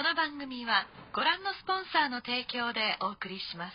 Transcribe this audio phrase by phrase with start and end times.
[0.00, 3.74] この番組はご覧のスポンサーの提供でお送りします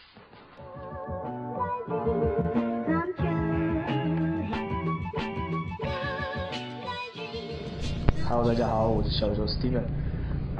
[8.28, 9.84] Hello，大家好，我是小宇宙 Steven。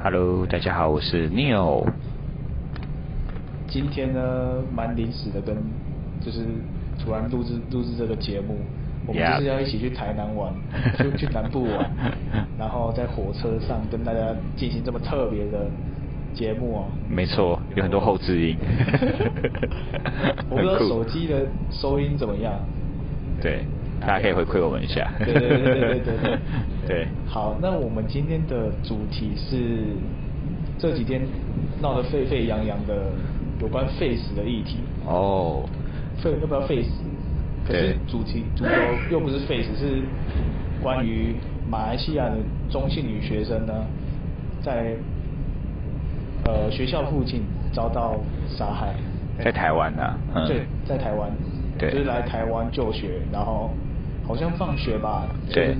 [0.00, 1.90] Hello，大家好，我是 Neil。
[3.66, 5.56] 今天呢，蛮临时的跟，
[6.24, 6.46] 就是
[7.04, 8.56] 突然录制录制这个节目，
[9.04, 10.54] 我们就是要一起去台南玩，
[10.96, 11.90] 去去南部玩，
[12.58, 15.68] 然后在火车上跟大家进行这么特别的
[16.34, 16.84] 节目哦。
[17.08, 18.56] 没错，有很多后置音。
[20.48, 22.54] 我不知道手机的收音怎么样。
[23.40, 23.64] 对，
[24.00, 25.12] 大家可以回馈我们一下。
[25.18, 26.38] 对对对对对对对。
[26.86, 29.94] 对 好，那我们今天的主题是
[30.78, 31.22] 这几天
[31.82, 33.12] 闹得沸沸扬扬的
[33.60, 34.78] 有关 face 的议题。
[35.06, 35.68] 哦，
[36.22, 36.88] 肺要不要 face？
[37.66, 38.70] 可是对主题主轴
[39.10, 40.00] 又不是 face，是
[40.82, 41.34] 关于
[41.68, 42.36] 马来西亚的
[42.70, 43.72] 中性女学生呢，
[44.62, 44.96] 在
[46.44, 48.16] 呃学校附近遭到
[48.48, 48.94] 杀害。
[49.44, 51.30] 在台湾呐、嗯对，在台湾，
[51.78, 53.70] 对就是来台湾就学，然后
[54.26, 55.74] 好像放学吧，对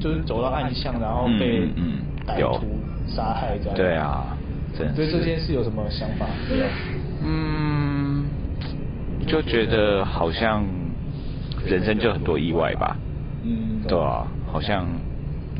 [0.00, 2.66] 就是就是走到暗巷，然后被嗯歹徒
[3.06, 3.76] 杀害这样。
[3.76, 4.34] 对啊，
[4.78, 6.26] 对这件事有什么想法？
[6.48, 6.64] 没有。
[7.24, 8.24] 嗯，
[9.26, 10.64] 就觉得好像
[11.66, 12.96] 人生就很多意外吧。
[13.44, 14.86] 嗯，对啊，好像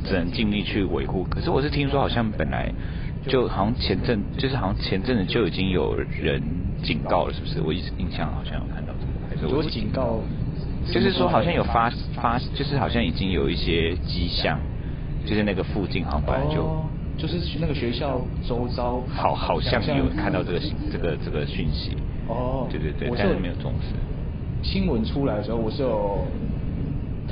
[0.05, 1.25] 只能尽力去维护。
[1.25, 2.71] 可是我是听说，好像本来
[3.27, 6.43] 就好像前阵，就是好像前阵子就已经有人
[6.83, 7.61] 警告了，是不是？
[7.63, 10.21] 我一直印象好像有看到这个，还是我有警告，
[10.93, 14.61] 就是说好像有发发，就是好像已经有一些迹象，
[15.25, 16.63] 就是那个附近好像本来就。
[16.63, 16.85] 哦
[17.19, 21.95] 就是去那个学校周遭，好，好像有看到这个信这个这个讯息。
[22.27, 23.95] 哦，对对对我，但是没有重视。
[24.63, 26.27] 新闻出来的时候，我是有，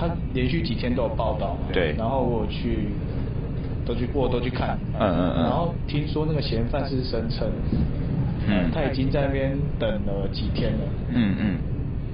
[0.00, 1.94] 他连续几天都有报道，对。
[1.98, 2.88] 然后我去，
[3.84, 5.42] 都去我都去看，嗯嗯嗯。
[5.44, 7.46] 然后听说那个嫌犯是声称，
[8.48, 8.70] 嗯。
[8.72, 10.78] 他已经在那边等了几天了，
[11.10, 11.56] 嗯嗯。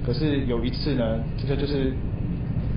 [0.05, 1.93] 可是有一次呢，这个就是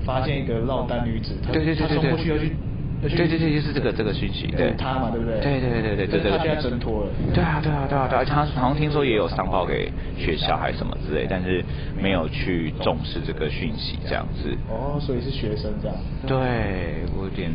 [0.05, 2.55] 发现一个落单女子，她对对对对她冲过去，要去
[3.01, 5.39] 对对对，就是这个这个讯息，对他嘛，对不对？
[5.39, 6.21] 对对对对对对对。
[6.21, 11.63] 可是她现在挣脱了，对啊对啊对啊对啊，他好像听说也有上报给学校还是什么之类，但是
[12.01, 14.55] 没有去重视这个讯息这样子。
[14.69, 15.97] 哦，所以是学生这样，
[16.27, 17.51] 对，我有点。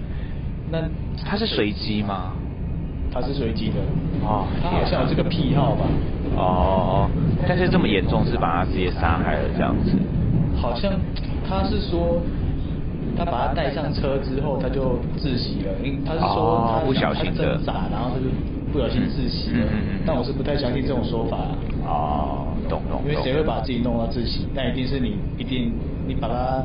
[0.70, 0.82] 那
[1.24, 2.32] 他是随机吗？
[3.12, 3.76] 他是随机的，
[4.26, 5.86] 哦他好像有这个癖好吧？
[6.36, 7.08] 哦，
[7.48, 9.92] 但是这么严重是把他直接杀害了这样子。
[10.60, 10.92] 好像
[11.48, 12.20] 他是说，
[13.16, 15.72] 他把他带上车之后，他就窒息了。
[15.82, 18.26] 因他是说他、哦不小心挣扎，然后他就
[18.72, 19.58] 不小心窒息了。
[19.58, 21.36] 嗯嗯嗯嗯但我是不太相信这种说法、
[21.84, 23.02] 哦，懂懂懂。
[23.04, 24.46] 因为谁会把自己弄到窒息？
[24.54, 25.72] 那一定是你一定
[26.06, 26.62] 你把他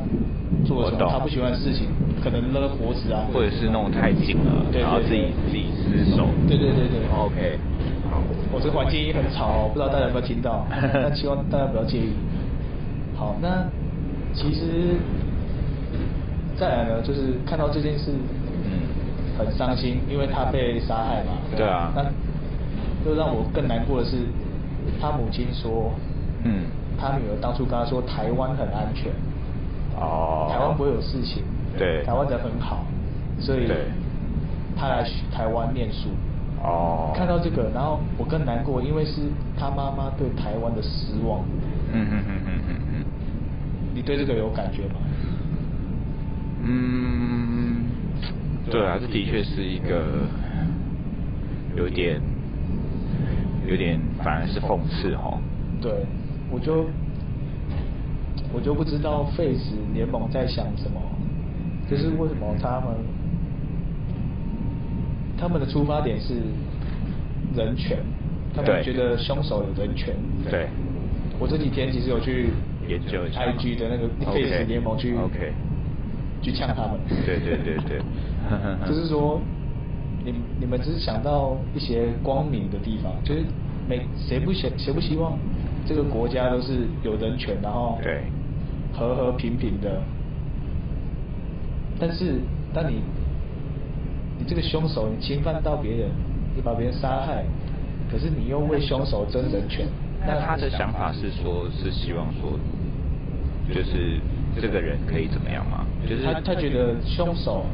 [0.64, 1.86] 做了什么他不喜欢的事情，
[2.22, 6.26] 可能勒脖子啊，或者是弄太紧了，对对然后自己自己失手。
[6.48, 7.00] 对对对对。
[7.16, 7.58] OK，
[8.52, 10.66] 我这个环境也很吵哦，不知道大家有没有听到？
[10.70, 12.12] 那希望大家不要介意。
[13.16, 13.64] 好，那
[14.34, 14.96] 其实
[16.62, 18.12] 再来呢，就是看到这件事，
[18.64, 18.86] 嗯，
[19.36, 21.32] 很伤心，因为他被杀害嘛。
[21.56, 22.04] 对啊那
[23.04, 24.18] 又让我更难过的是，
[25.00, 25.92] 他母亲说，
[26.44, 26.62] 嗯，
[26.96, 29.10] 他女儿当初跟他说台湾很安全，
[29.96, 31.42] 哦，台湾不会有事情，
[31.76, 32.86] 对台湾人很好，
[33.40, 33.88] 所以对
[34.76, 36.10] 他来台湾念书。
[36.62, 39.22] 哦，看到这个，然后我更难过，因为是
[39.58, 41.40] 他妈妈对台湾的失望。
[41.92, 43.04] 嗯嗯嗯嗯嗯嗯，
[43.92, 45.00] 你对这个有感觉吗？
[46.64, 47.82] 嗯，
[48.72, 50.26] 对啊，这的确是一个
[51.76, 52.20] 有点
[53.68, 55.38] 有点反而是讽刺哈。
[55.80, 55.92] 对，
[56.50, 56.86] 我就
[58.52, 61.00] 我就不知道 Face 联盟在想什么，
[61.90, 62.96] 就是为什么他们
[65.38, 66.34] 他们的出发点是
[67.54, 67.98] 人权，
[68.54, 70.14] 他们觉得凶手有人权。
[70.50, 70.68] 对，
[71.38, 72.50] 我这几天其实有去
[72.88, 75.52] 研究 IG 的那个 Face 联盟去 OK
[76.40, 77.00] 去呛他们。
[77.26, 78.00] 对对对对
[78.86, 79.40] 就是说，
[80.24, 83.44] 你你们只是想到一些光明的地方，就是
[83.88, 85.38] 每谁不希谁不希望
[85.86, 88.22] 这个国家都是有人权，然后对
[88.92, 90.02] 和和平平的。
[91.98, 92.40] 但是
[92.74, 93.00] 当你
[94.38, 96.10] 你这个凶手你侵犯到别人，
[96.54, 97.44] 你把别人杀害，
[98.10, 99.86] 可是你又为凶手争人权，
[100.26, 102.58] 那他的想法是说，是希望说，
[103.72, 104.20] 就是
[104.60, 105.86] 这个人可以怎么样吗？
[106.08, 107.64] 就是他他觉得凶手，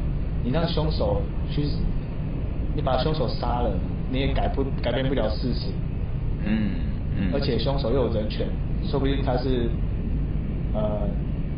[0.43, 1.63] 你让凶手去，
[2.75, 3.71] 你把凶手杀了，
[4.11, 5.67] 你也改不改变不了事实。
[6.45, 6.71] 嗯
[7.17, 8.47] 嗯，而且凶手又有人权，
[8.83, 9.69] 说不定他是
[10.73, 11.07] 呃，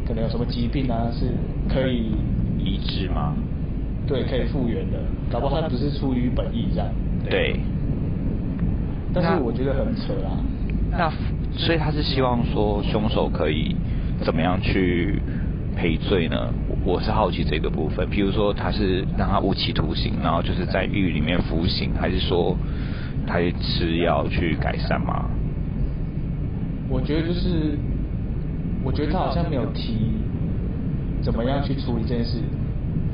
[0.07, 1.27] 可能有什么疾病啊，是
[1.69, 2.11] 可以
[2.57, 3.35] 医治吗？
[4.07, 4.97] 对可以复原的，
[5.31, 6.87] 搞不好他不是出于本意这样。
[7.29, 7.59] 对。
[9.13, 10.39] 但是我觉得很扯啊。
[10.89, 11.11] 那
[11.53, 13.75] 所以他是希望说凶手可以
[14.23, 15.21] 怎么样去
[15.81, 16.53] 赔罪呢？
[16.85, 18.07] 我是好奇这个部分。
[18.07, 22.55] 比如说他是让他无期徒刑，然后就是在狱里面服刑，还是说
[23.25, 25.25] 他去吃药去改善吗？
[26.87, 27.75] 我觉得就是，
[28.83, 29.97] 我觉得他好像没有提
[31.23, 32.37] 怎么样去处理这件事，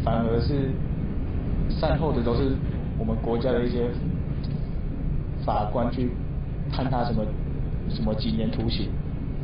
[0.04, 0.72] 反而是
[1.70, 2.52] 善后的都是
[3.00, 3.88] 我们国家的一些
[5.46, 6.10] 法官去
[6.70, 7.24] 判他什么
[7.88, 8.90] 什么几年徒刑，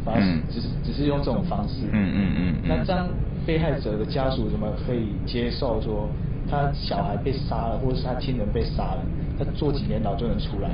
[0.05, 1.85] 嗯只是只是用这种方式。
[1.91, 3.07] 嗯嗯嗯嗯那这样
[3.45, 6.09] 被害者的家属怎么可以接受说
[6.49, 9.01] 他小孩被杀了，或者是他亲人被杀了，
[9.39, 10.69] 他坐几年牢就能出来？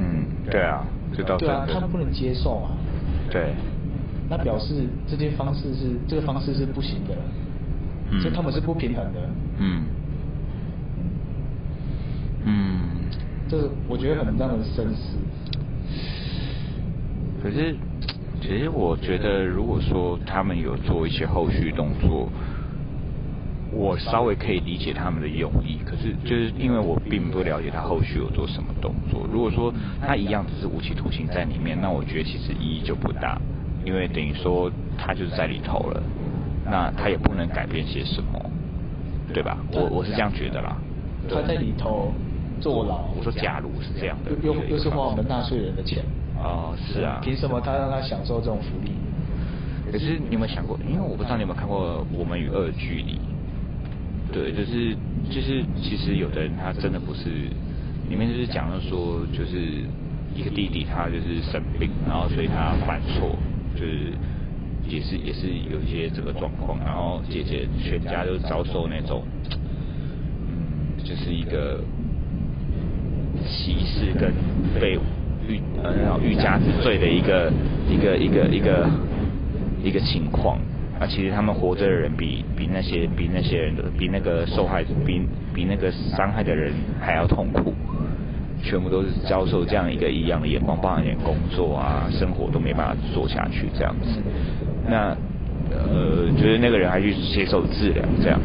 [0.00, 0.84] 嗯，对啊，
[1.14, 2.70] 这倒对啊，他们不能接受嘛。
[3.30, 3.54] 对，
[4.28, 7.14] 那表示这些方式是这个方式是不行的，
[8.10, 9.20] 嗯所以他们是不平衡的。
[9.58, 9.82] 嗯
[12.44, 12.80] 嗯。
[13.46, 15.18] 这我觉得很让人深思。
[17.42, 17.76] 可是，
[18.46, 22.28] 其实我觉得，如果说他们有做一些后续动作，
[23.72, 25.78] 我稍微可以理解他们的用意。
[25.82, 29.26] 可是，就是因为我并不了解他后续有做什么动作。
[29.32, 29.72] 如果说
[30.06, 33.40] 他一样只是无期徒刑在里面，那我觉得其实意义就不大，
[33.82, 36.02] 因为等于说他就是在里头了，
[36.66, 38.38] 那他也不能改变些什么，
[39.32, 39.56] 对吧？
[39.72, 40.76] 我我是这样觉得啦。
[41.30, 42.12] 他在里头
[42.60, 46.04] 坐牢，我说假如是这样的又又又是花我们纳税人的钱。
[46.44, 47.18] 哦，是啊。
[47.22, 48.92] 凭什么他让他享受这种福利？
[49.90, 50.78] 可是你有没有想过？
[50.86, 53.14] 因为我不知道你有没有看过《我们与恶的距离》。
[54.32, 54.94] 对，就是
[55.30, 57.28] 就是，其实有的人他真的不是，
[58.10, 59.84] 里面就是讲到说，就是
[60.34, 63.36] 一个弟弟他就是生病，然后所以他犯错，
[63.76, 64.12] 就是
[64.88, 71.80] 也是也是有一些这个状况，然后姐姐全家都遭受那种，嗯，就是一个
[73.46, 74.32] 歧视跟
[74.80, 74.98] 被
[75.48, 77.52] 欲呃那种欲加之罪的一个
[77.88, 78.88] 一个一个一个
[79.82, 80.58] 一个情况。
[81.00, 85.20] 啊，其实他们活着的人比比那些比那些人的比那个受害者比
[85.52, 87.74] 比那个伤害的人还要痛苦，
[88.62, 94.22] 全部都是遭受这样一个异样的眼光，包含连工作啊、生活都没办法做下去这样子。
[94.88, 95.16] 那
[95.72, 98.38] 呃，就是那个人还去接受治疗这样，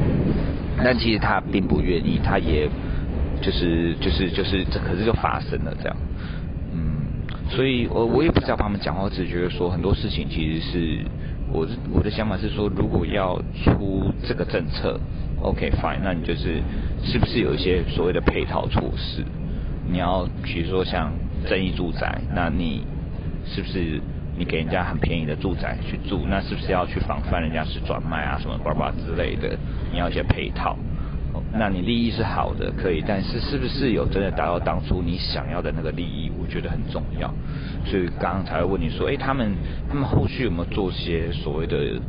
[0.84, 2.68] 但其实他并不愿意，他也
[3.42, 5.96] 就是就是就是这可是就发生了这样，
[7.50, 11.00] 所以我我也不知道他们讲话，我只是觉得说很多事情其实是
[11.52, 15.00] 我我的想法是说，如果要出这个政策
[15.42, 16.62] ，OK fine，那你就是
[17.04, 19.26] 是不是有一些所谓的配套措施？
[19.92, 21.12] 你要比如说像
[21.48, 22.84] 争议住宅，那你
[23.46, 24.00] 是不是
[24.38, 29.58] 你给人家很便宜的住宅去住，那是不是要去防范人家是转卖啊什么叭叭之类的？
[29.92, 30.78] 你要一些配套。
[31.52, 36.32] 哦那你利益是好的，可以，但是是不是有真的达到当初你想要的那个利益？
[36.40, 37.34] 我觉得很重要。
[37.86, 39.52] 所以刚刚才会问你说，哎、他们
[39.90, 42.00] 他们后续有没有做些所谓的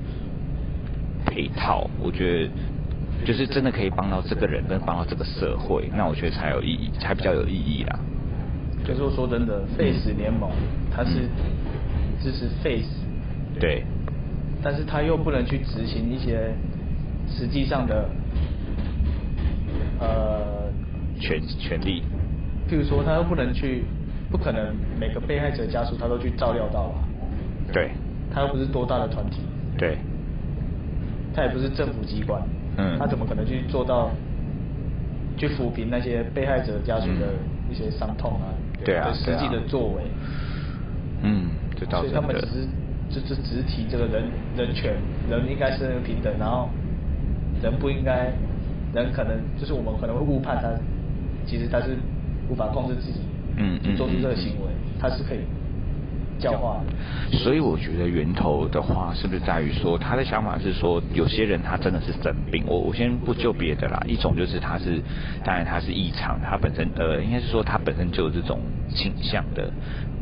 [1.25, 1.89] 配套？
[1.99, 2.51] 我觉得
[3.25, 7.99] 就是真的可以帮到这个人，跟帮到这个社会，那我觉得才有意义，才比较有意义啦。
[8.87, 10.51] 可是我说真的，Face 联盟
[10.95, 11.29] 它是
[12.23, 12.91] 支持 Face，
[13.59, 13.85] 对，
[14.63, 16.53] 但是他又不能去执行一些
[17.29, 18.09] 实际上的
[20.01, 20.73] 呃，
[21.19, 22.03] 权权利，
[22.69, 23.85] 譬如说他又不能去，
[24.31, 27.05] 不可能每个被害者家属他都去照料到吧？
[27.73, 27.91] 对，
[28.33, 29.43] 他又不是多大的团体，
[29.77, 29.99] 对，
[31.35, 32.43] 他也不是政府机关，
[32.77, 32.99] 嗯。
[32.99, 34.11] 他怎么可能去做到
[35.37, 37.35] 去抚平那些被害者家属的
[37.71, 38.49] 一些伤痛啊？
[38.83, 40.03] 对啊实际的作为，
[41.23, 42.67] 嗯，这倒所以他们只是
[43.11, 44.25] 就就只是提这个人
[44.57, 44.95] 人权，
[45.29, 46.71] 人应该是平等，然后
[47.63, 48.33] 人不应该，
[48.95, 50.69] 人可能就是我们可能会误判他，
[51.47, 51.97] 其实他是
[52.49, 53.21] 无法控制自己，
[53.57, 55.39] 嗯嗯做出这个嗯行为，他是可以
[56.39, 57.39] 教化的。
[57.39, 62.65] 所以我觉得源头的话，是不是在于说他的想法是说，有些人他真的是生病。
[62.67, 65.01] 我我先不就别的啦，一种就是他是，
[65.45, 69.71] 当然他是异常，他本身呃，应该是说他本身就有这种倾向的。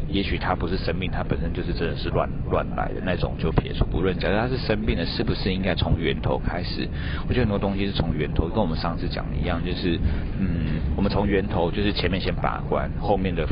[0.09, 4.19] 也许他不是生病，他本身就是真的是乱乱来的那种，就撇除不论。
[4.19, 6.88] 假如他是生病的，是不是应该从源头开始？
[7.29, 9.99] 我觉得很多东西是从源头，跟我们上次讲的一样，就是
[10.38, 13.47] 嗯，我们从源头就是前面先把关，后面的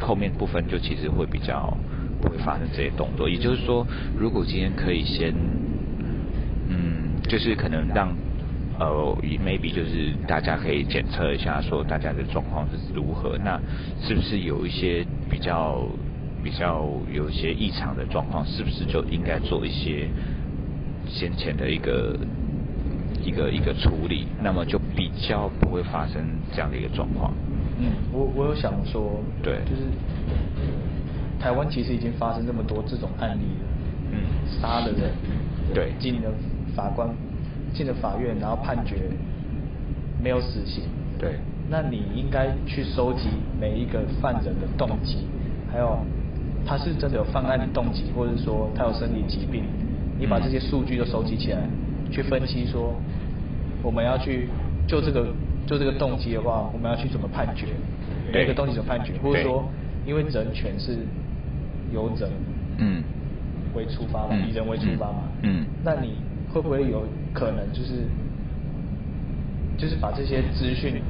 [0.00, 1.76] 后面部分就其实会比较
[2.22, 3.28] 不会发生这些动作。
[3.28, 3.86] 也就是说，
[4.18, 5.34] 如果今天可以先，
[6.68, 8.08] 嗯，就是可能让
[8.78, 13.60] 呃，maybe 就是大家可以检测一下，说大家的状况是如何，那
[14.02, 15.86] 是不是有一些比较
[16.42, 20.08] 比较有一些异常的状况，是不是就应该做一些
[21.06, 22.16] 先前的一个
[23.22, 27.32] 一个一个处理，那么就比较不会发生这样的一个状况。
[27.78, 29.82] 嗯，我我有想说，对就是
[31.40, 33.68] 台湾其实已经发生这么多这种案例了，
[34.12, 34.18] 嗯。
[34.60, 35.10] 杀了人，
[35.72, 35.92] 对。
[35.98, 36.30] 今年的
[36.76, 37.08] 法官
[37.74, 38.96] 进了法院，然后判决
[40.22, 40.84] 没有死刑，
[41.18, 41.34] 对。
[41.68, 43.28] 那你应该去收集
[43.60, 45.26] 每一个犯人的动机，
[45.72, 45.98] 还有
[46.66, 49.64] 他是真的有犯案的动机，或者说他有生理疾病，
[50.18, 51.58] 你把这些数据都收集起来，
[52.10, 52.94] 去分析说
[53.82, 54.48] 我们要去
[54.86, 55.26] 就这个
[55.66, 57.66] 就这个动机的话，我们要去怎么判决，
[58.30, 58.42] 对。
[58.42, 59.66] 每个动机怎么判决，或者说
[60.06, 60.98] 因为人权是
[61.92, 62.30] 由人
[62.78, 63.02] 嗯。
[63.74, 64.48] 为出发嘛，嗯。
[64.48, 65.64] 以人为出发嘛，嗯。
[65.82, 66.12] 那你
[66.54, 68.06] 会不会有可能就是
[69.76, 71.02] 就是把这些资讯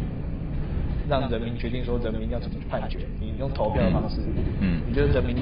[1.07, 3.01] 让人民决定说人民要怎么判决？
[3.21, 4.23] 你用投票的方式，
[4.61, 5.37] 嗯你觉得人民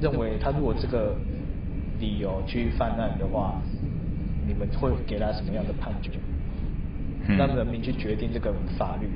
[0.00, 1.16] 认为他如果这个
[1.98, 3.60] 理由去犯案的话，
[4.46, 6.12] 你们会给他什么样的判决？
[7.26, 9.06] 嗯让人民去决定这个法律，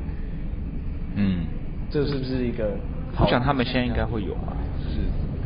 [1.14, 1.46] 嗯，
[1.88, 2.76] 这是不是一个
[3.14, 3.24] 好？
[3.24, 4.52] 我想他们现在应该会有吧，
[4.84, 4.98] 就是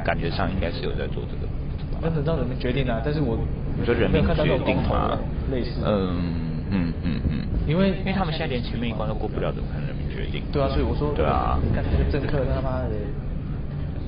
[0.03, 1.47] 感觉上应该是有在做这个。
[2.03, 3.39] 那等到人民决定啊，但是我
[3.79, 5.19] 你说人民没有看到那决定种公投吗？
[5.51, 10.43] 类似，嗯嗯嗯嗯，因为因为他们现在连前面一关都过不了，怎么可能人民决定？
[10.53, 12.95] 对啊，所以我说，对啊，你看这个政客他妈的，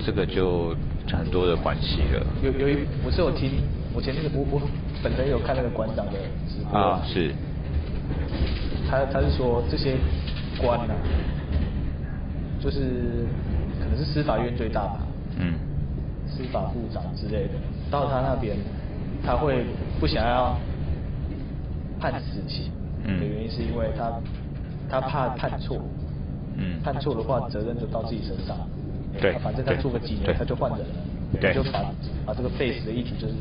[0.04, 0.74] 这个就
[1.12, 2.26] 很多的关系了。
[2.42, 3.60] 有有一，我是有听，
[3.94, 4.62] 我前那个我我
[5.02, 6.12] 本人有看那个馆长的
[6.48, 7.30] 直播啊，是，
[8.90, 9.96] 他他是说这些
[10.60, 10.96] 官啊，
[12.58, 13.26] 就是
[13.78, 15.06] 可能是司法院最大吧，
[15.38, 15.54] 嗯
[16.26, 17.54] 司法部长之类的，
[17.90, 18.56] 到他那边
[19.28, 19.66] 他会
[20.00, 20.56] 不想要
[22.00, 22.72] 判死刑
[23.04, 24.10] 嗯的原因是因为他
[24.88, 25.76] 他怕判错，
[26.56, 28.56] 嗯判错的话责任就到自己身上，
[29.20, 30.94] 对反正他对做个几年他就换人了，
[31.38, 31.84] 对就把
[32.24, 33.34] 把这个 face 的议题就是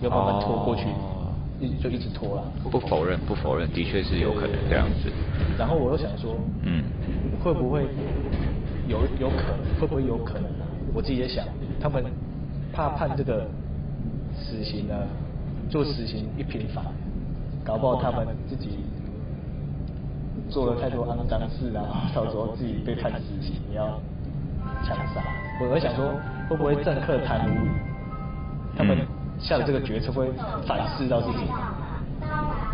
[0.00, 2.44] 要慢慢拖过去哦，一就一直拖了。
[2.70, 5.10] 不否认不否认，的确是有可能这样子。
[5.58, 6.84] 然后我又想说，嗯
[7.42, 7.88] 会不会
[8.86, 9.80] 有有可能？
[9.80, 10.70] 会不会有可能啊？
[10.94, 11.44] 我自己也想，
[11.80, 12.04] 他们
[12.72, 13.44] 怕判这个
[14.38, 14.94] 死刑呢，
[15.72, 16.84] 做死刑一平反，
[17.64, 18.80] 搞不好他们自己
[20.50, 23.98] 做了太多肮脏事啊，到时候自己被判死刑，也要
[24.84, 25.22] 枪杀。
[25.62, 26.12] 我我想说，
[26.50, 27.56] 会不会政客贪污，
[28.76, 29.06] 他们嗯
[29.40, 30.28] 下了这个决策会
[30.66, 31.46] 反噬到自己？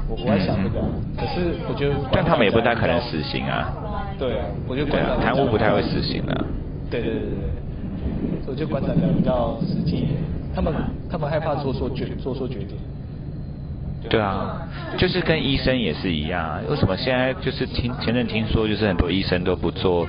[0.09, 3.73] 我我在想这个啊、可是我觉得，但他们也不太可能死刑啊。
[4.19, 6.35] 对啊，我觉得对啊，贪污不太会死刑啊。
[6.90, 10.19] 对对对对对，我觉得馆长讲比较实际一点，
[10.55, 10.75] 他们
[11.11, 12.76] 他们害怕做错决做错决定。
[14.09, 16.61] 对啊，就是跟医生也是一样啊。
[16.71, 20.07] 为什么现在就是听前阵听说，就是很多医生都不做，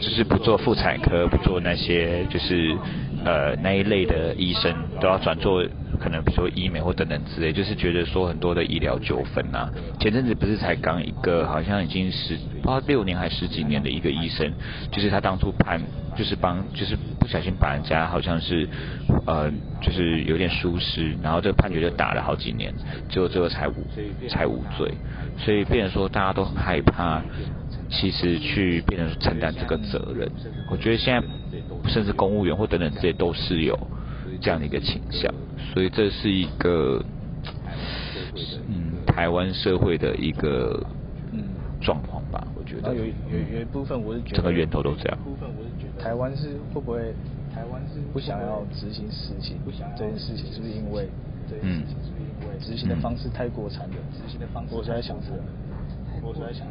[0.00, 2.76] 就是不做妇产科，不做那些就是
[3.24, 5.64] 呃那一类的医生，都要转做
[5.98, 9.72] 可能比如说医美或等等之类，就是觉得说很多的医疗纠纷啊。
[9.98, 14.52] 前阵子不是才刚一个好像已经十不知道六年还十几年的一个医生，
[14.90, 15.80] 就是他当初判
[16.16, 18.68] 就是帮就是不小心把人家好像是
[19.24, 19.48] 呃
[19.80, 22.74] 就是有点疏失，然后这个判决就打了好几年，
[23.08, 23.74] 结果最后才无
[24.28, 24.92] 才无罪，
[25.38, 27.22] 所以变成说大家都很害怕，
[27.88, 30.28] 其实去变成承担这个责任。
[30.68, 33.78] 我觉得现在甚至公务员或等等这些都是有
[34.40, 35.32] 这样的一个倾向，
[35.72, 37.00] 所以这是一个
[38.66, 40.84] 嗯台湾社会的一个
[41.32, 41.44] 嗯
[41.80, 42.20] 状况
[42.82, 45.18] 有有有一部分我是觉得，整个源头都这样。
[45.24, 47.14] 部分我是觉得台湾是会不会
[47.54, 49.58] 台湾是不想要执行死刑
[49.96, 51.08] 这件事情，是不是因为
[51.48, 53.98] 这件事情是不是因为执行的方式太过残忍？
[54.12, 55.42] 执行的方式，我是在想这个。
[56.22, 56.66] 我是在想，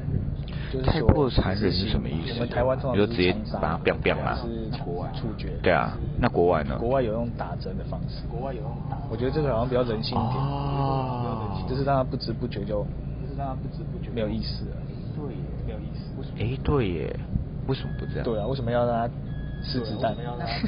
[0.70, 5.54] 就是太过残忍是什么意思我们台湾通常就直接是枪杀把它 biang biang 吗是国外处决。
[5.64, 6.76] 对啊，那国外呢？
[6.78, 12.84] 国外有用打针的方式，国外有用打，我觉得这个好像比较人性一点，哦就是让他不知不觉就，
[13.22, 14.76] 就是让他不知不觉没有意思了？
[16.38, 17.20] 哎，对耶，
[17.68, 18.24] 为什么不这样？
[18.24, 19.14] 对啊，为什么要让他
[19.64, 20.16] 吃子弹？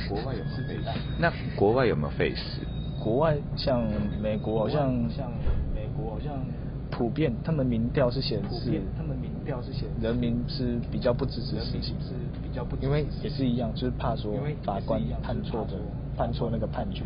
[0.07, 0.95] 国外有吃子弹？
[1.19, 2.61] 那国外有没有 face？
[2.99, 3.83] 国外像
[4.21, 5.31] 美国好像像
[5.73, 6.39] 美国好像
[6.89, 14.33] 普遍，他们民调是显示，他们民调是显示人民是比较不支持死刑，是比较不，因为也是一样，就是怕说
[14.63, 15.77] 法官判错的
[16.17, 17.03] 判错那个判决，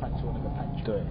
[0.00, 1.02] 判错那个判决，对。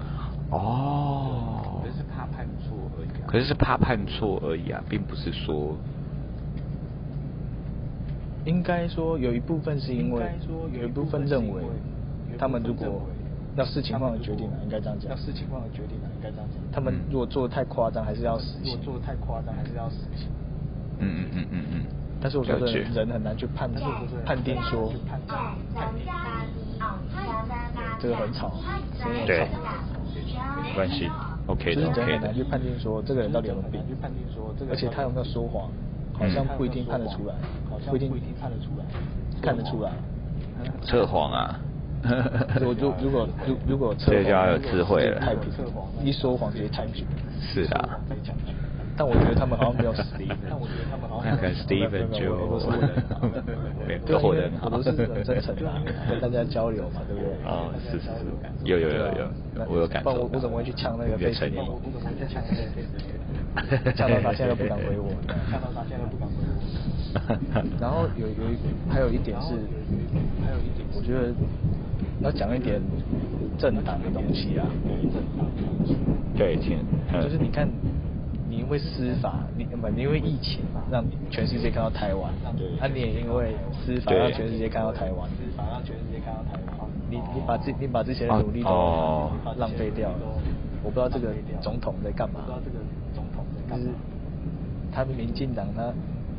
[0.49, 5.77] 哦，可是怕判错而已、可是是怕判错而已啊，并不是说
[8.47, 10.23] 应该说有一部分是因为
[10.71, 11.61] 有一部分认为，
[12.39, 13.01] 他们如果
[13.57, 15.11] 要视情况的决定啊，应该这样讲。
[15.11, 16.57] 要视情况的决定了，应该这样讲。
[16.71, 18.71] 他们如果做的太夸张，还是要死刑。
[18.71, 20.29] 如果做的太夸张，还是要死刑。
[20.99, 21.85] 嗯嗯嗯嗯嗯。
[22.21, 23.69] 但是我觉得人很难去判
[24.25, 24.93] 判定说，
[27.99, 28.53] 这个很吵，
[29.25, 29.45] 对吵。
[30.63, 31.09] 没关系
[31.47, 32.43] ，OK 的就是人很难去。
[32.45, 33.81] 判定说这个人到底有没有病，
[34.69, 35.69] 而且他有没有说谎。
[36.17, 37.33] 好像不一定看得出来，
[37.69, 38.85] 好像不一定看得出来，
[39.41, 39.91] 看得出来。
[40.83, 41.59] 测谎啊。
[42.61, 45.19] 如如如果如如果测这就要有智慧了。
[45.19, 45.51] 太平，
[46.03, 47.05] 一说谎直接太平。
[47.41, 47.99] 是啊。
[48.95, 52.33] 但我觉得他们好像没有 Steven，但我觉得他们好像跟 Steven 就
[54.07, 55.71] 都活得我都是很真诚的，
[56.09, 57.29] 跟大家交流嘛，对不对？
[57.45, 58.25] 啊，是是是，
[58.63, 59.29] 有有有有，
[59.69, 60.09] 我有感受。
[60.13, 61.45] 我我怎么会去呛那个 face？
[61.45, 62.89] 我怎么会去呛那个 face？
[63.95, 65.09] 呛到他现在都不敢回我，
[65.49, 66.57] 吓到他现在都不敢回我。
[67.79, 68.57] 然后有有一
[68.89, 69.47] 还有一点是，
[70.45, 71.33] 还有一点，我觉得
[72.21, 72.81] 要讲一点
[73.57, 74.65] 政党的东西啊。
[76.37, 76.77] 对，请，
[77.21, 77.67] 就是你看。
[78.49, 82.31] 你因为司法，你不，你因为疫情嘛让全世界看到台湾，
[82.79, 90.19] 啊，你也因为司法让全世界看到台湾，司法让全世界看到台湾，你你把这你把这些努力都浪费掉了，
[90.81, 92.39] 我不知道这个总统在干嘛，
[93.67, 93.93] 不知道这个总统在干嘛，
[94.91, 95.93] 他们民进党他，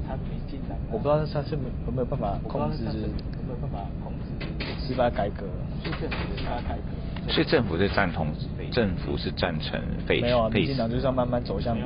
[0.07, 4.25] 他民进党，我不知道他是有没有办法控制，有没有办法控制
[4.81, 5.47] 司法改革，
[5.85, 6.83] 是政府司法改革。
[7.29, 8.29] 所以政府是赞同，
[8.73, 11.77] 政府是赞成废没有啊，民进党就是要慢慢走向，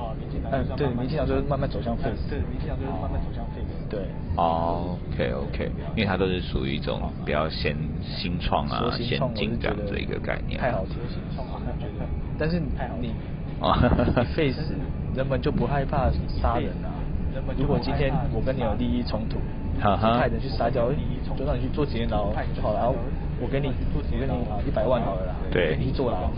[0.52, 4.06] 嗯，对，民进党就是慢慢走向废对，民进党就是慢慢走向废对。
[4.36, 10.60] 哦，OK OK，因为它都是属于一种比较先新创啊、先进这样的一个概念。
[10.60, 10.96] 太好听，
[12.38, 12.60] 但是
[13.00, 13.10] 你，
[13.60, 13.74] 啊，
[14.36, 14.62] 废死，
[15.14, 16.92] 人们就不害怕杀人啊。
[17.58, 19.38] 如果今天我跟你有利益冲突，
[19.80, 20.90] 派人去杀掉，
[21.36, 22.92] 就让你去做几年牢就好了。
[23.40, 25.34] 我给你，我给你一百万好了啦。
[25.50, 25.76] 对。
[25.80, 26.30] 你坐牢，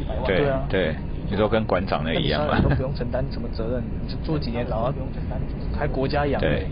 [0.00, 0.24] 一百万。
[0.26, 0.64] 对啊。
[0.68, 0.96] 对。
[1.30, 2.58] 你说跟馆长那一样嘛。
[2.60, 4.92] 都不用承担什么责任，你就坐几年牢，
[5.78, 6.40] 还国家养。
[6.40, 6.66] 对。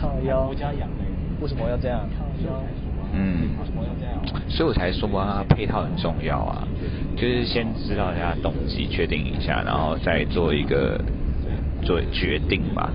[0.00, 0.44] 靠腰。
[0.46, 0.88] 国家养
[1.40, 2.00] 为什么要这样？
[3.12, 3.50] 嗯。
[4.48, 6.66] 所以我才说啊，配套很重要啊，
[7.16, 11.00] 就是先知道一下动机，确定一下，然后再做一个
[11.82, 12.92] 做决定吧。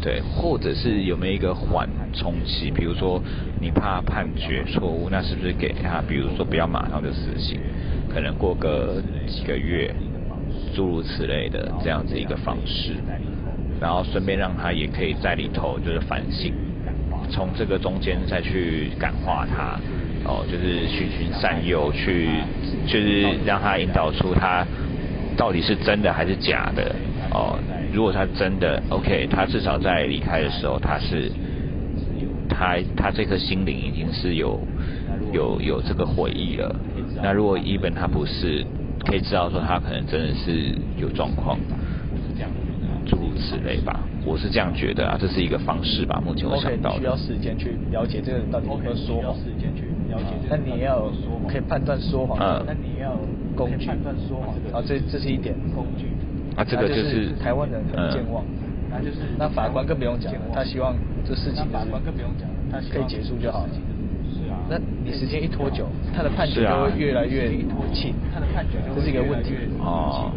[0.00, 2.72] 对，或者是有没有一个缓冲期？
[2.72, 3.22] 比如说
[3.60, 7.60] 你怕判决错误，那是不是给他，比如说不要马上就死刑，
[8.08, 9.94] 可能过个几个月，
[10.74, 12.96] 诸如此类的这样子一个方式，
[13.80, 16.52] 然后顺便让他也可以在里头就是反省，
[17.32, 19.80] 从这个中间再去感化他，
[20.24, 22.28] 哦，就是循循善诱，去
[22.86, 24.64] 就是让他引导出他
[25.36, 26.94] 到底是真的还是假的，
[27.32, 27.58] 哦。
[27.92, 31.30] 如果他真的 OK，他至少在离开的时候，他是
[32.48, 34.58] 他他这颗心灵已经是有
[35.32, 36.74] 有有这个回忆了。
[37.22, 38.64] 那如果一本他不是，
[39.04, 41.58] 可以知道说他可能真的是有状况，
[43.42, 44.00] 诸如此类吧。
[44.24, 46.22] 我是这样觉得啊，这是一个方式吧。
[46.24, 46.98] 目前我想到的。
[46.98, 49.36] 需要时间去了解这个人到底有没有说谎。
[50.48, 51.10] 那你要
[51.48, 53.16] 可以判断说谎，那你要
[53.56, 54.54] 工具判断说谎。
[54.72, 56.06] 啊，这这是一点工具。
[56.56, 58.44] 啊，这个就是台湾人很健忘，
[58.90, 60.94] 那就是那法官更不用讲了，他希望
[61.26, 63.70] 这事情法官更不用讲了，他可以结束就好了。
[64.28, 67.48] 是啊，那你时间一拖久，他的判决就会越来越
[67.94, 69.54] 轻，他的判决这是一个问题。
[69.80, 70.30] 哦，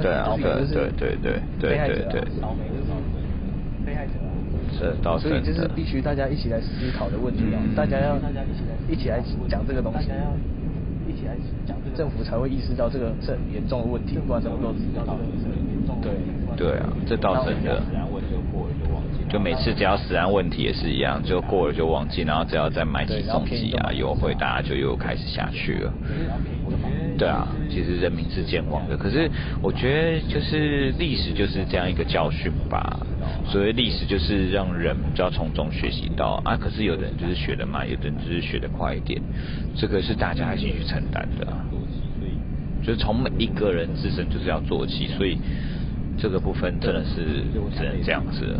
[0.00, 2.92] 对啊，对对对对对被害者，倒霉就是
[3.84, 4.12] 被害者。
[4.76, 7.62] 是，倒所以这是必须大家一起来思考的问题啊！
[7.74, 8.42] 大家要大家
[8.88, 10.08] 一起来讲这个东西。
[11.08, 15.16] 一起来讲，政府才会意识到这个是很严重的问题，不然怎么都知道
[16.02, 16.10] 对
[16.56, 17.80] 对啊，这倒真的。
[19.28, 25.92] 就每次只要死安问题也是一样，就过了就忘记，然后只要再买起送机啊优惠，大家就又开始下去了。
[27.18, 29.30] 对啊，其实人民是健忘的，可是
[29.62, 33.06] 我觉得就是历史就是这样一个教训吧。
[33.50, 39.20] 所谓历史就是让人就要从中学习到啊，可是有的人就是学的慢，有的人就是学的快一点，
[39.74, 41.46] 这个是大家一起去承担的。
[42.84, 45.38] 就是从每一个人自身就是要做起，所以
[46.18, 47.42] 这个部分真的是
[47.76, 48.56] 只能这样子。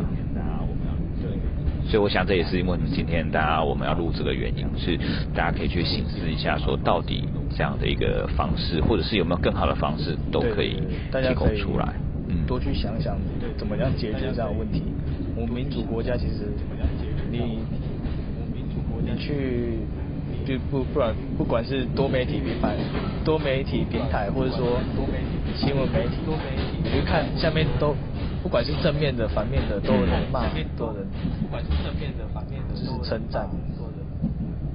[1.88, 4.98] 所以我想这也是因为今天大家我们要录这个原因，是
[5.34, 7.24] 大家可以去醒思一下，说到底
[7.56, 11.94] 这样的一个方式，或者是有没有更好的方式，都可以提供出来。
[12.28, 13.16] 嗯，多去想想
[13.56, 14.82] 怎么样解决这样的问题。
[15.36, 16.52] 我们民主国家其实，
[17.30, 17.60] 你
[19.02, 19.78] 你去。
[20.44, 22.76] 就不不然，不管是多媒体平台、
[23.24, 24.78] 多媒体平台，或者说
[25.56, 26.16] 新闻媒体，
[26.84, 27.94] 你就看下面都，
[28.42, 31.06] 不管是正面的、反面的，都有人骂，都有人，
[31.40, 33.48] 不管是正面的、反面的，就是称赞。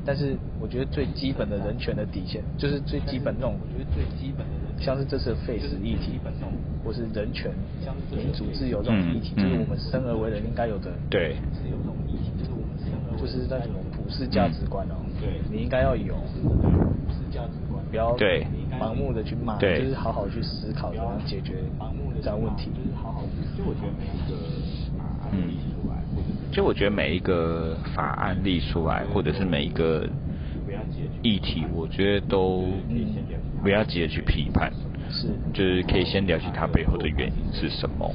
[0.03, 6.19] 但是我觉得最基本的人权的底线，就是最基本那种，我觉得最基本的人，像是这次废死议题，
[6.83, 7.51] 或是人权、
[8.09, 10.89] 民主、自由这种议题，就是我们生而为人应该有的。
[11.07, 11.35] 对。
[11.53, 14.97] 自由这种议题，就是我们生而就是那种普世价值观哦。
[15.21, 16.49] 对，你应该要有普
[17.13, 18.17] 世价值观，不要
[18.79, 21.55] 盲目的去骂，就是好好去思考怎么解决
[22.21, 22.69] 这样问题。
[22.75, 23.23] 就是好好，
[23.57, 24.37] 就我觉得每一个
[25.31, 25.53] 嗯，
[26.51, 30.07] 就我觉得每一个法案立出来，或者是每一个
[31.21, 32.67] 议题，我觉得都
[33.61, 34.71] 不要急着去批判，
[35.09, 38.13] 是，就是可以先了解它背后的原因是什么，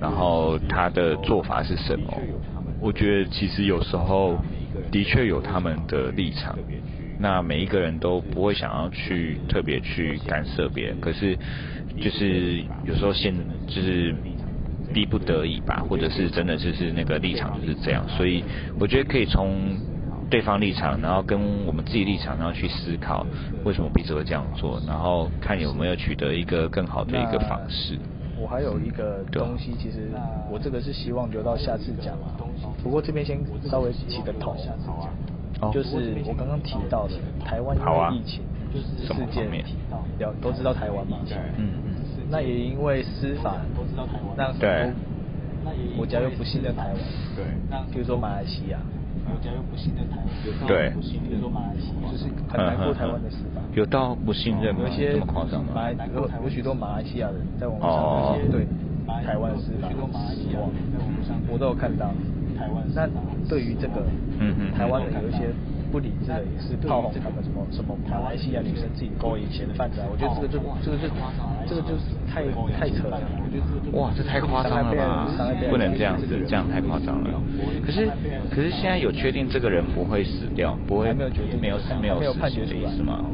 [0.00, 2.06] 然后他的做法是什么。
[2.80, 4.36] 我觉得其实有时候
[4.90, 6.56] 的确有他们的立场，
[7.26, 11.36] 那每一个人都不会想要去特别去干涉别人，可是
[12.00, 13.34] 就是有时候现
[13.66, 14.14] 就是
[14.94, 18.44] 逼不得已吧，或者是真的就是那个立场就是这样，所以
[18.78, 19.76] 我觉得可以从
[20.30, 23.26] 对方立场，然后跟我们自己立场，然后去思考
[23.64, 27.98] 为什么彼此会这样做，然后看有没有取得一个更好的一个方式。
[28.38, 30.12] 我还有一个东西，其实
[30.48, 32.38] 我这个是希望留到下次讲啊。
[32.84, 34.56] 不过这边先稍微起个头，
[35.72, 37.14] 就是我刚刚提到的
[37.44, 38.42] 台湾因为疫情
[38.72, 39.46] 就是事件，
[40.18, 41.18] 了都知道台湾嘛，
[41.56, 41.94] 嗯嗯，
[42.30, 43.56] 那也因为司法
[44.36, 44.92] 让很多
[45.96, 46.96] 国家又不信任台湾，
[47.34, 47.44] 对，
[47.92, 48.78] 比如说马来西亚。
[49.26, 50.88] 国家又不信任台湾，对，
[51.28, 53.60] 比如说马来西亚，就是很难过台湾的司法。
[53.74, 54.82] 有到不信任吗？
[54.86, 55.72] 有些这么夸张吗？
[55.74, 58.64] 马来有有许多马来西亚人在网上那些对
[59.24, 60.70] 台湾的司法失望，
[61.50, 62.12] 我都有看到。
[62.66, 63.08] 台湾那
[63.48, 64.02] 对于这个，
[64.40, 65.48] 嗯嗯，台湾的有一些。
[65.86, 71.14] 不理智的也是炮轰他们什么什么马来西亚女生自己勾引嫌犯子，我觉得这个就这个就
[71.64, 72.42] 这个就是太
[72.76, 73.16] 太扯了。
[73.92, 75.30] 哇，这太夸张了吧？
[75.70, 77.30] 不能这样子，这样太夸张了。
[77.86, 78.10] 可是
[78.50, 83.24] 可是现在有确定这个人不会死掉，不会没有决定，没有没有判决的意思吗？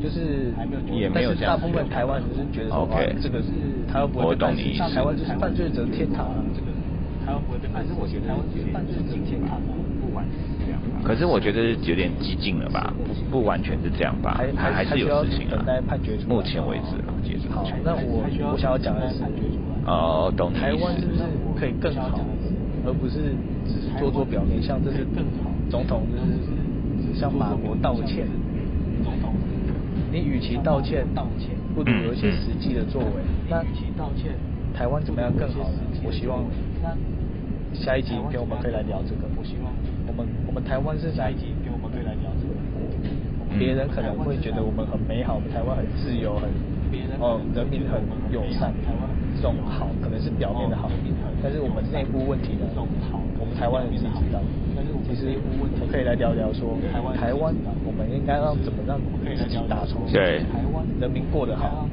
[0.00, 0.54] 就是
[0.94, 1.58] 也没有这样。
[1.58, 2.86] 大部分台湾人是觉得说，
[3.20, 3.50] 这个是
[3.92, 4.62] 他又不会判死，
[4.94, 6.30] 台湾就是犯罪者天堂
[7.26, 10.24] 台湾不会被判死，我觉得台湾就是犯罪者天堂啊，不管。
[11.02, 12.94] 可是我觉得有点激进了吧，
[13.30, 15.58] 不不完全是这样吧，还还是有事情啊。
[16.28, 19.22] 目前为止啊，截止好，那我我想要讲的是，
[19.84, 21.22] 哦，懂台湾是不是
[21.58, 22.20] 可以更好，
[22.86, 23.34] 而不是
[23.66, 25.04] 只是做做表面，像这是
[25.68, 28.26] 总统就是向马国道歉。
[29.04, 29.34] 总统，
[30.10, 33.10] 你与其道歉，道歉，不如有一些实际的作为。
[33.48, 34.32] 那与其道歉，
[34.74, 35.70] 台湾怎么样更好？
[36.02, 36.42] 我希望
[37.72, 39.26] 下一集影片我们可以来聊这个。
[39.38, 39.72] 我希望。
[40.06, 41.52] 我们我们台湾是下一集？
[41.64, 42.54] 给我们可以来聊这个。
[43.58, 46.48] 别人可能会觉得我们很美好，我们台湾很自由，很
[47.18, 48.72] 哦人民很友善，
[49.36, 50.90] 这种好可能是表面的好，
[51.42, 52.68] 但是我们内部问题呢？
[53.38, 54.40] 我们台湾人自己知道。
[55.08, 56.76] 其实我可以来聊聊说，
[57.16, 60.42] 台湾我们应该让怎么让自己打从对
[61.00, 61.88] 人民过得好，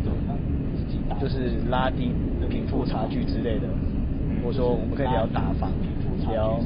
[1.22, 2.12] 就是拉低
[2.50, 3.68] 贫富差距之类的。
[4.44, 5.72] 或者说我们可以聊打房，
[6.30, 6.60] 聊。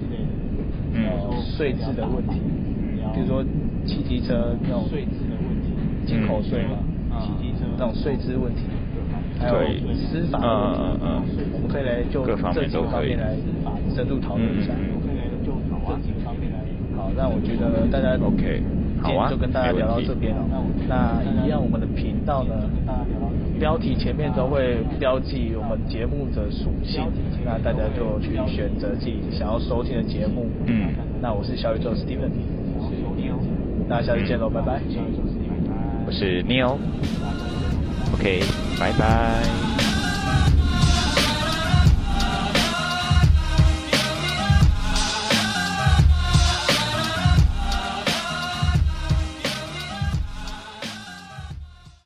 [0.97, 2.41] 呃，税制的问题，
[3.13, 3.43] 比如说
[3.85, 5.69] 汽机车那种税制的问题，
[6.07, 6.81] 进口税嘛，
[7.21, 8.63] 汽机车那种税制问题，
[9.37, 9.53] 还有
[9.93, 13.35] 司法问题，我们可以来就这几个方面来
[13.93, 14.73] 深入讨论一下。
[16.95, 18.63] 好，那我觉得大家 OK，
[19.29, 20.43] 就跟大家聊到这边了。
[20.87, 22.53] 那一样，我们的频道呢？
[23.59, 27.03] 标题前面都会标记我们节目的属性，
[27.43, 30.45] 那大家就去选择自己想要收听的节目。
[30.67, 32.29] 嗯，那我是小宇宙 Steven，
[33.87, 34.79] 那下次见喽，拜拜。
[36.05, 38.41] 我是 Neil，OK，
[38.79, 39.86] 拜拜。